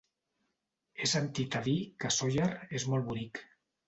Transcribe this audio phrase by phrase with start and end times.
[1.01, 2.47] He sentit a dir que Sóller
[2.81, 3.43] és molt bonic.